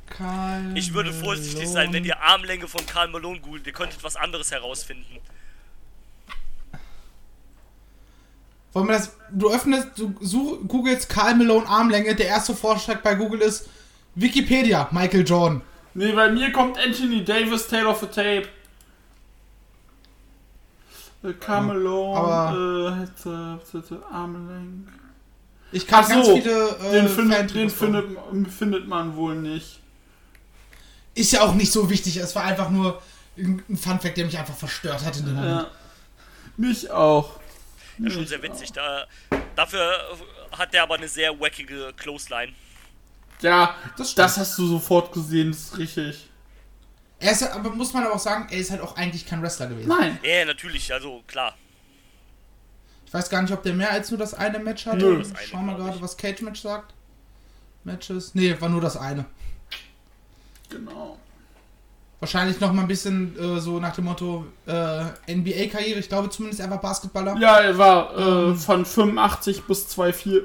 [0.09, 3.67] Karl ich würde vorsichtig sein, wenn ihr Armlänge von Karl Malone googelt.
[3.67, 5.19] Ihr könntet was anderes herausfinden.
[8.73, 9.13] Wollen wir das.
[9.31, 12.15] Du öffnest, du such, googelst Karl Malone Armlänge.
[12.15, 13.69] Der erste Vorschlag bei Google ist
[14.17, 15.63] Wikipedia, Michael Jordan.
[15.97, 18.49] Nee, bei mir kommt Anthony Davis, Tale of a Tape.
[21.23, 24.89] Äh, Carmelo, aber- äh, Armlänge.
[25.73, 26.69] Ich kann Ach ganz so, viele.
[26.69, 28.05] Äh, Den, findet, den findet,
[28.53, 29.81] findet man wohl nicht.
[31.15, 32.19] Ist ja auch nicht so wichtig.
[32.19, 33.01] Es war einfach nur
[33.39, 35.63] ein Funfact, der mich einfach verstört hat in dem Moment.
[35.63, 35.71] Ja.
[36.59, 37.41] Mich auch.
[37.99, 38.71] Ja, schon sehr witzig.
[38.73, 39.07] Da,
[39.55, 39.99] dafür
[40.53, 42.53] hat der aber eine sehr wackige Clothesline.
[43.43, 46.31] Ja, Das das, hast du sofort gesehen, das ist richtig.
[47.19, 49.67] Er ist, aber muss man aber auch sagen, er ist halt auch eigentlich kein Wrestler
[49.69, 49.89] gewesen.
[49.89, 50.19] Nein.
[50.23, 51.55] Ja, natürlich, also klar.
[53.07, 54.99] Ich weiß gar nicht, ob der mehr als nur das eine Match hatte.
[54.99, 55.15] Nö.
[55.17, 56.93] Eine, schau mal glaub gerade, was Cage Match sagt.
[57.85, 58.35] Matches.
[58.35, 59.25] Nee, war nur das eine.
[60.69, 61.19] Genau.
[62.19, 66.01] Wahrscheinlich noch mal ein bisschen äh, so nach dem Motto äh, NBA-Karriere.
[66.01, 67.37] Ich glaube zumindest, er war Basketballer.
[67.39, 68.57] Ja, er war äh, Ähm.
[68.59, 70.43] von 85 bis 2,4.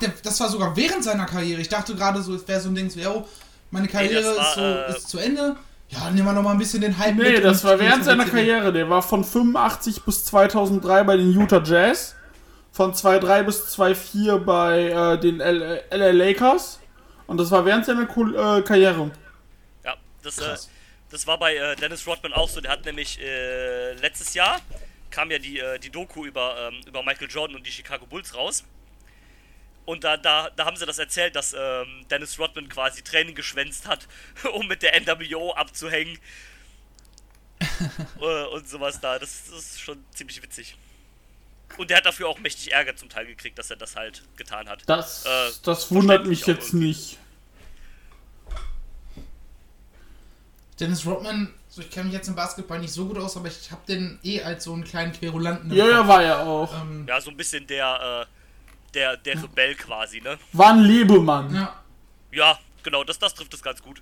[0.00, 1.60] Der, das war sogar während seiner Karriere.
[1.60, 3.28] Ich dachte gerade so, es wäre so ein Ding, so, oh,
[3.70, 5.56] meine Karriere das war, ist, so, äh, ist zu Ende.
[5.88, 8.24] Ja, nehmen wir noch mal ein bisschen den Hype Nee, mit das war während seiner.
[8.24, 8.72] Karriere.
[8.72, 12.14] Der war von 85 bis 2003 bei den Utah Jazz.
[12.72, 16.78] Von 2,3 bis 2,4 bei äh, den L LA Lakers.
[17.26, 19.10] Und das war während seiner Ko äh, Karriere.
[19.84, 20.56] Ja, das, äh,
[21.10, 22.60] das war bei äh, Dennis Rodman auch so.
[22.60, 24.60] Der hat nämlich äh, letztes Jahr
[25.10, 28.34] kam ja die, äh, die Doku über, ähm, über Michael Jordan und die Chicago Bulls
[28.34, 28.64] raus.
[29.90, 33.88] Und da, da, da haben sie das erzählt, dass ähm, Dennis Rodman quasi Training geschwänzt
[33.88, 34.06] hat,
[34.54, 36.16] um mit der NWO abzuhängen.
[38.20, 39.18] äh, und sowas da.
[39.18, 40.76] Das, das ist schon ziemlich witzig.
[41.76, 44.68] Und der hat dafür auch mächtig Ärger zum Teil gekriegt, dass er das halt getan
[44.68, 44.84] hat.
[44.86, 46.86] Das, Äh, das wundert mich jetzt irgendwie.
[46.86, 47.18] nicht.
[50.78, 53.72] Dennis Rodman, so ich kenne mich jetzt im Basketball nicht so gut aus, aber ich
[53.72, 55.72] habe den eh als so einen kleinen Querulanten.
[55.72, 56.72] Ja, ja, war er auch.
[56.80, 58.39] Ähm, Ja, so ein bisschen der, äh,
[58.94, 60.38] der, der Rebell quasi, ne?
[60.52, 61.54] War ein Lebemann.
[61.54, 61.76] ja.
[62.32, 64.00] Ja, genau, das, das trifft es ganz gut.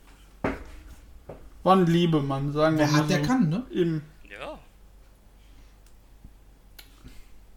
[1.62, 3.26] War ein Lebemann, sagen wir Wer mal hat, der so.
[3.26, 3.64] kann, ne?
[3.72, 4.02] Eben.
[4.30, 4.58] Ja.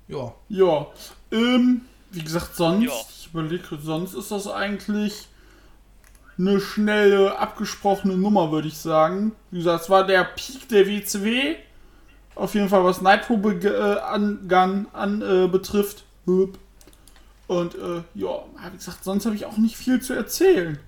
[0.07, 0.33] Ja.
[0.49, 0.87] Ja.
[1.31, 2.93] Ähm, wie gesagt, sonst, Ja.
[3.09, 5.27] ich überlege, sonst ist das eigentlich
[6.37, 9.33] eine schnelle, abgesprochene Nummer, würde ich sagen.
[9.51, 11.55] Wie gesagt, es war der Peak der WCW.
[12.35, 16.05] Auf jeden Fall, was Nitro äh, Angang an, äh, betrifft.
[16.25, 16.57] Hup.
[17.51, 20.79] Und äh, ja, wie gesagt, sonst habe ich auch nicht viel zu erzählen.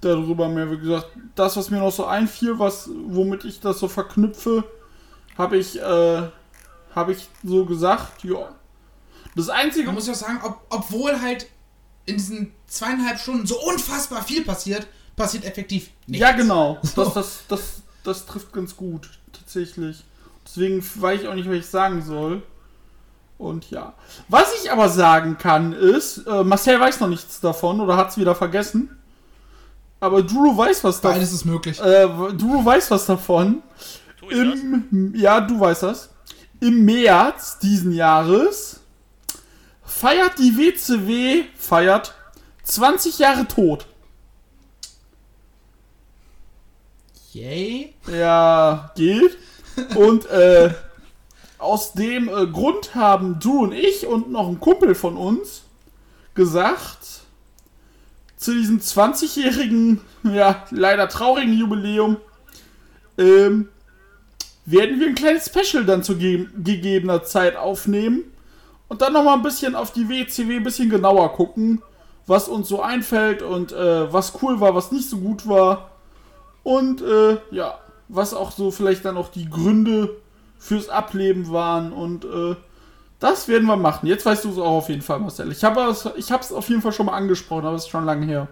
[0.00, 3.86] Darüber mehr, wie gesagt, das, was mir noch so einfiel, was, womit ich das so
[3.86, 4.64] verknüpfe,
[5.36, 6.22] Habe ich, äh,
[6.94, 8.48] habe ich so gesagt, ja.
[9.36, 11.46] Das Einzige, Man muss ja auch sagen, ob, obwohl halt
[12.06, 16.22] in diesen zweieinhalb Stunden so unfassbar viel passiert, passiert effektiv nichts.
[16.22, 16.78] Ja, genau.
[16.82, 17.04] So.
[17.04, 20.04] Das, das, das, das trifft ganz gut, tatsächlich.
[20.42, 22.42] Deswegen weiß ich auch nicht, was ich sagen soll.
[23.40, 23.94] Und ja.
[24.28, 28.18] Was ich aber sagen kann, ist, äh, Marcel weiß noch nichts davon oder hat es
[28.18, 28.98] wieder vergessen.
[29.98, 31.16] Aber Drew weiß was davon.
[31.16, 31.80] Beides ist möglich.
[31.80, 33.62] Äh, Drew weiß was davon.
[34.28, 36.10] Im, ja, du weißt das.
[36.60, 38.80] Im März diesen Jahres
[39.82, 42.14] feiert die WCW, feiert
[42.64, 43.86] 20 Jahre tot.
[47.32, 47.94] Yay.
[48.06, 49.38] Ja, geht.
[49.94, 50.74] Und äh,
[51.60, 55.62] aus dem äh, Grund haben du und ich und noch ein Kumpel von uns
[56.34, 57.20] gesagt,
[58.36, 62.16] zu diesem 20-jährigen, ja, leider traurigen Jubiläum,
[63.18, 63.68] ähm,
[64.64, 68.24] werden wir ein kleines Special dann zu ge gegebener Zeit aufnehmen
[68.88, 71.82] und dann nochmal ein bisschen auf die WCW ein bisschen genauer gucken,
[72.26, 75.90] was uns so einfällt und äh, was cool war, was nicht so gut war.
[76.62, 80.16] Und äh, ja, was auch so vielleicht dann auch die Gründe
[80.60, 81.92] fürs Ableben waren.
[81.92, 82.54] Und äh,
[83.18, 84.06] das werden wir machen.
[84.06, 85.50] Jetzt weißt du es auch auf jeden Fall, Marcel.
[85.50, 88.04] Ich habe es ich hab's auf jeden Fall schon mal angesprochen, aber es ist schon
[88.04, 88.46] lange her.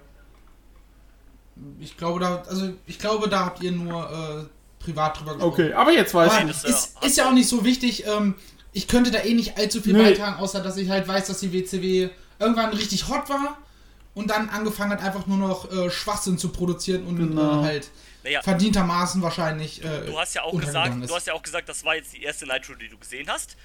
[1.80, 4.44] Ich glaube, da, also ich glaube, da habt ihr nur äh,
[4.84, 5.52] privat drüber gesprochen.
[5.52, 6.64] Okay, aber jetzt weiß ich.
[6.64, 8.04] äh, ist, ist ja auch nicht so wichtig.
[8.06, 8.34] Ähm,
[8.72, 10.02] ich könnte da eh nicht allzu viel Nee.
[10.10, 13.58] beitragen, außer dass ich halt weiß, dass die WCW irgendwann richtig hot war
[14.14, 17.60] und dann angefangen hat, einfach nur noch äh, Schwachsinn zu produzieren und Genau.
[17.60, 17.90] äh, halt
[18.28, 19.82] Naja, verdientermaßen wahrscheinlich.
[19.82, 21.10] Äh, du hast ja auch gesagt, ist.
[21.10, 23.56] du hast ja auch gesagt, das war jetzt die erste Nitro, die du gesehen hast.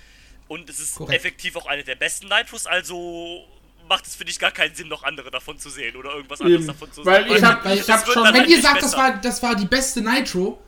[0.48, 1.20] Und es ist Korrekt.
[1.20, 3.44] effektiv auch eine der besten Nitros, also
[3.90, 6.48] macht es für dich gar keinen Sinn, noch andere davon zu sehen oder irgendwas Eben.
[6.50, 7.36] anderes davon zu Weil sehen.
[7.38, 9.66] ich hab- Weil ich hab schon- Wenn halt ihr sagt, das war, das war die
[9.66, 10.62] beste Nitro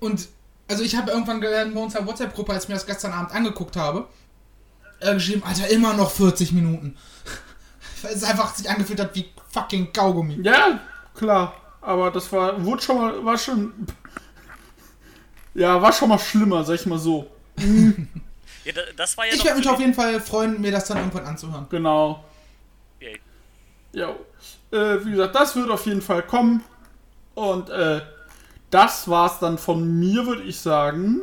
[0.00, 0.28] und
[0.68, 3.76] also ich habe irgendwann gelernt bei unserer WhatsApp-Gruppe, als ich mir das gestern Abend angeguckt
[3.76, 4.08] habe,
[5.00, 6.96] äh, geschrieben, Alter, immer noch 40 Minuten.
[8.02, 10.38] Weil es einfach sich angefühlt hat wie fucking Kaugummi.
[10.42, 10.78] Ja,
[11.14, 11.60] klar.
[11.84, 13.72] Aber das war, wurde schon mal, war schon.
[15.54, 17.30] Ja, war schon mal schlimmer, sag ich mal so.
[18.64, 20.96] Ja, da- das war ja Ich werde mich auf jeden Fall freuen, mir das dann
[20.96, 21.66] irgendwann anzuhören.
[21.68, 22.24] Genau.
[22.98, 23.20] Yay.
[23.92, 24.08] Ja.
[24.72, 26.64] Äh, wie gesagt, das wird auf jeden Fall kommen.
[27.34, 28.00] Und äh,
[28.70, 31.20] das war's dann von mir, würde ich sagen.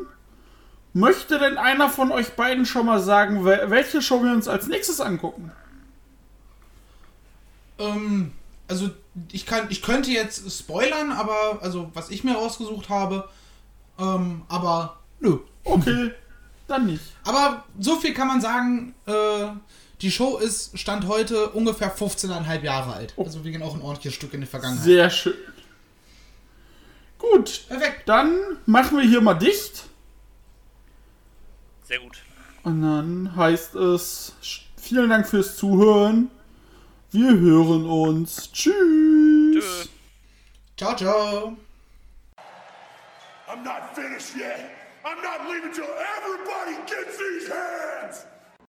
[0.94, 4.68] Möchte denn einer von euch beiden schon mal sagen, wel- welche Show wir uns als
[4.68, 5.52] nächstes angucken?
[7.80, 8.34] Ähm,
[8.68, 8.92] also
[9.32, 13.28] ich kann, ich könnte jetzt spoilern, aber also was ich mir rausgesucht habe,
[14.00, 15.40] ähm, aber nö.
[15.64, 16.12] Okay,
[16.68, 17.04] dann nicht.
[17.24, 19.48] Aber so viel kann man sagen, äh,
[20.02, 23.14] die Show ist Stand heute ungefähr 15,5 Jahre alt.
[23.18, 24.84] Also wir gehen auch ein ordentliches Stück in die Vergangenheit.
[24.84, 25.34] Sehr schön.
[27.20, 28.10] Gut, Perfekt.
[28.10, 29.84] dann machen wir hier mal dicht.
[31.84, 32.18] Sehr gut.
[32.64, 34.34] Und dann heißt es,
[34.76, 36.32] vielen Dank fürs Zuhören.
[37.14, 38.50] Wir hören uns.
[38.54, 38.74] Tschüss.
[39.60, 39.88] Tschö.
[40.78, 41.58] Ciao, ciao.
[43.50, 44.72] I'm not finished yet.
[45.04, 48.26] I'm not leaving till everybody gets these hands.